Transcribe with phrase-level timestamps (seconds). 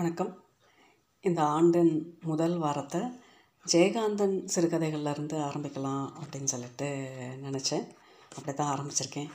[0.00, 0.30] வணக்கம்.
[1.20, 1.90] இந்த ஆண்டின்
[2.24, 3.00] முதல் வாரத்தை
[3.66, 6.88] ஜெயகாந்தன் சிறுகதைகள்லேருந்து ஆரம்பிக்கலாம் அப்படின்னு சொல்லிட்டு
[7.42, 7.84] நினச்சேன்.
[8.36, 9.28] அப்படி தான் ஆரம்பிச்சிருக்கேன்.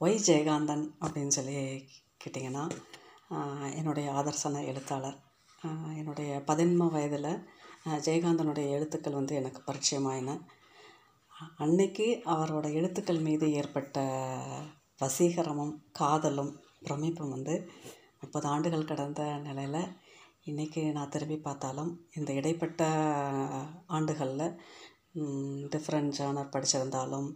[0.00, 1.58] ஒய் ஜெயகாந்தன் அப்படின்னு சொல்லி
[2.22, 2.64] கேட்டிங்கன்னா
[3.74, 5.18] என்னுடைய ஆதர்சன எழுத்தாளர்.
[5.96, 7.44] என்னுடைய பதின்ம வயதில்
[8.08, 10.40] ஜெயகாந்தனுடைய எழுத்துக்கள் வந்து எனக்கு பரிச்சயமாயின.
[11.56, 14.06] அன்னைக்கு அவரோட எழுத்துக்கள் மீது ஏற்பட்ட
[15.02, 17.56] வசீகரமும் காதலும் பிரமிப்பும் வந்து
[18.30, 19.86] முப்பது ஆண்டுகள் கடந்த நிலையில்
[20.46, 22.82] இன்றைக்கி நான் திரும்பி பார்த்தாலும் இந்த இடைப்பட்ட
[23.86, 24.44] ஆண்டுகளில்
[25.70, 27.26] டிஃப்ரெண்ட் ஜானர் படிச்சிருந்தாலும்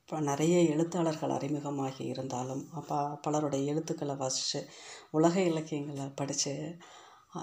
[0.00, 4.62] இப்போ நிறைய எழுத்தாளர்கள் அறிமுகமாகி இருந்தாலும் அப்போ பலருடைய எழுத்துக்களை வாசித்து
[5.10, 6.54] உலக இலக்கியங்களை படித்து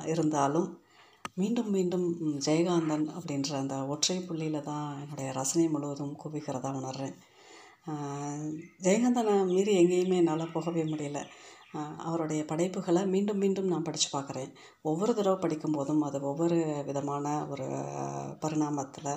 [0.05, 0.69] இருந்தாலும்
[1.35, 2.07] மீண்டும் மீண்டும்
[2.45, 7.17] ஜெயகாந்தன் அப்படின்ற அந்த ஒற்றை புள்ளியில் தான் என்னுடைய ரசனை முழுவதும் குவிக்கிறதா உணர்றேன்.
[8.83, 11.19] ஜெயகாந்தனை மீறி எங்கேயுமே என்னால் போகவே முடியல.
[12.05, 14.51] அவருடைய படைப்புகளை மீண்டும் மீண்டும் நான் படித்து பார்க்குறேன்.
[14.83, 16.57] ஒவ்வொரு தடவை படிக்கும்போதும் அது ஒவ்வொரு
[16.89, 17.65] விதமான ஒரு
[18.43, 19.11] பரிணாமத்தில்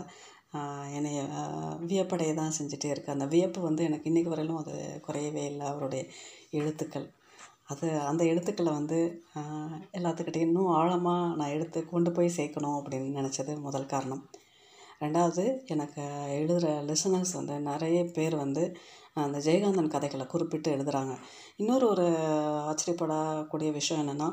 [0.96, 1.12] என்னை
[1.88, 3.14] வியப்படைய தான் செஞ்சுட்டே இருக்கு.
[3.14, 4.74] அந்த வியப்பு வந்து எனக்கு இன்றைக்கு வரையிலும் அது
[5.06, 6.02] குறையவே இல்லை அவருடைய
[6.52, 7.06] எழுத்துக்கள்.
[7.68, 8.98] அது அந்த எழுத்துக்களை வந்து
[9.34, 14.22] ஆஹ், எல்லாத்துக்கிட்டையும் இன்னும் ஆழமாக நான் எடுத்து கொண்டு போய் சேர்க்கணும் அப்படின்னு நினச்சது முதல் காரணம்.
[15.00, 18.64] ரெண்டாவது எனக்கு எழுதுகிற லிசனர்ஸ் வந்து நிறைய பேர் வந்து
[19.22, 21.14] அந்த ஜெயகாந்தன் கதைகளை குறிப்பிட்டு எழுதுகிறாங்க
[21.56, 22.06] இன்னொரு ஒரு
[22.70, 24.28] ஆச்சரியப்படக்கூடிய விஷயம் என்னென்னா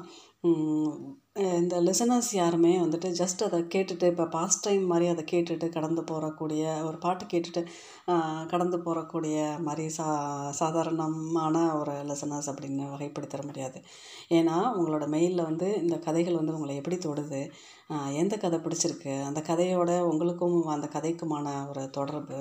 [1.35, 6.83] இந்த லிசனர்ஸ் யாருமே வந்துட்டு ஜஸ்ட் அதை கேட்டுட்டு இப்போ பாஸ்ட் டைம் மாதிரி அதை கேட்டுட்டு கடந்து போகக்கூடிய
[6.83, 7.61] ஒரு பாட்டு கேட்டுட்டு
[8.47, 10.07] கடந்து போகக்கூடிய மாதிரி சா
[10.51, 13.79] சாதாரணமான ஒரு லிசனர்ஸ் அப்படின்னு வகைப்படுத்திட முடியாது.
[14.29, 17.41] ஏன்னா உங்களோட மெயிலில் வந்து இந்த கதைகள் வந்து உங்களை எப்படி தொடுது
[18.13, 22.39] எந்த கதை பிடிச்சிருக்கு அந்த கதையோட உங்களுக்கும் அந்த கதைக்குமான ஒரு தொடர்பு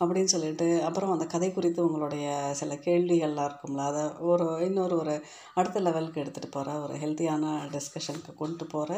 [0.00, 5.14] அப்படின்னு சொல்லிட்டு அப்புறம் அந்த கதை குறித்து உங்களுடைய சில கேள்விகள்லாம் இருக்கும்ல அதை ஒரு இன்னொரு ஒரு
[5.54, 8.92] அடுத்த லெவலுக்கு எடுத்துகிட்டு போகிற ஒரு ஹெல்த்தியான டிஸ்கஷனுக்கு கொண்டு போகிற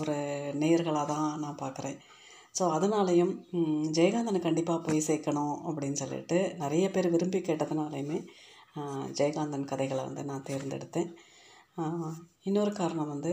[0.00, 0.16] ஒரு
[0.60, 1.98] நேயர்களாக தான் நான் பார்க்குறேன்
[2.58, 3.32] ஸோ அதனாலையும்
[3.94, 8.18] ஜெயகாந்தனை கண்டிப்பாக போய் சேர்க்கணும் அப்படின்னு சொல்லிட்டு நிறைய பேர் விரும்பி கேட்டதுனாலையுமே
[9.18, 11.10] ஜெயகாந்தன் கதைகளை வந்து நான் தேர்ந்தெடுத்தேன்.
[12.42, 13.32] இன்னொரு காரணம் வந்து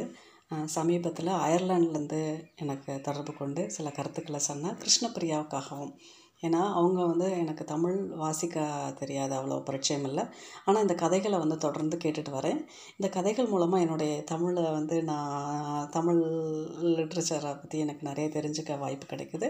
[0.75, 2.19] சமீபத்தில் அயர்லாண்ட்லேருந்து
[2.55, 5.93] எனக்கு தொடர்பு கொண்டு சில கருத்துக்களை சொன்ன கிருஷ்ணப்பிரியாவுக்காகவும்
[6.47, 8.65] ஏன்னா அவங்க வந்து எனக்கு தமிழ் வாசிக்க
[9.01, 10.23] தெரியாது அவ்வளோ பரிச்சயம் இல்லை.
[10.67, 12.59] ஆனால் இந்த கதைகளை வந்து தொடர்ந்து கேட்டுட்டு வரேன்.
[12.97, 16.21] இந்த கதைகள் மூலமாக என்னுடைய தமிழை வந்து நான் தமிழ்
[16.97, 19.49] லிட்ரேச்சரை பற்றி எனக்கு நிறைய தெரிஞ்சுக்க வாய்ப்பு கிடைக்குது.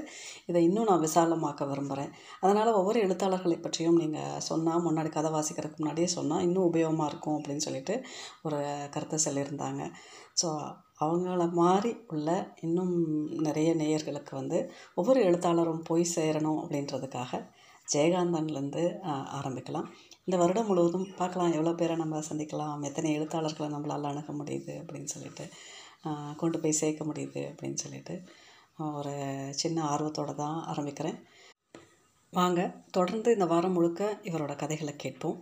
[0.50, 6.10] இதை இன்னும் நான் விசாலமாக்க விரும்புகிறேன் அதனால் ஒவ்வொரு எழுத்தாளர்களை பற்றியும் நீங்கள் சொன்னால் முன்னாடி கதை வாசிக்கிறதுக்கு முன்னாடியே
[6.18, 7.96] சொன்னால் இன்னும் உபயோகமாக இருக்கும் அப்படின்னு சொல்லிட்டு
[8.48, 8.60] ஒரு
[8.96, 9.84] கருத்தை சொல்லியிருந்தாங்க.
[10.42, 10.48] ஸோ
[11.00, 12.30] அவங்கள மாதிரி உள்ள
[12.66, 12.94] இன்னும்
[13.48, 14.58] நிறைய நேயர்களுக்கு வந்து
[15.00, 17.42] ஒவ்வொரு எழுத்தாளரும் போய் சேரணும் அப்படின்றதுக்காக
[17.94, 18.84] ஜெயகாந்தன்லேருந்து
[19.40, 19.88] ஆரம்பிக்கலாம்.
[20.26, 25.46] இந்த வருடம் முழுவதும் பார்க்கலாம் எவ்வளோ பேரை நம்ம சந்திக்கலாம் எத்தனை எழுத்தாளர்களை நம்மளால் அணுக முடியுது அப்படின்னு சொல்லிட்டு
[26.42, 28.16] கொண்டு போய் சேர்க்க முடியுது அப்படின்னு சொல்லிட்டு
[28.98, 29.14] ஒரு
[29.62, 31.18] சின்ன ஆர்வத்தோடு தான் ஆரம்பிக்கிறேன்.
[32.34, 32.62] வாங்க
[32.98, 35.38] தொடர்ந்து இந்த வாரம் முழுக்க இவரோட கதைகளை கேட்போம்.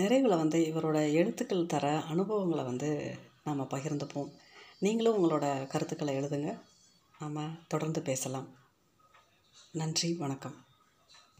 [0.00, 2.90] நிறைவில் வந்து இவரோட எழுத்துக்கள் தர அனுபவங்களை வந்து
[3.46, 4.30] நாம் பகிர்ந்துப்போம்.
[4.82, 6.60] நீங்களும் உங்களோட கருத்துக்களை எழுதுங்க.
[7.18, 8.48] நாம் தொடர்ந்து பேசலாம்.
[9.70, 10.64] நன்றி வணக்கம்.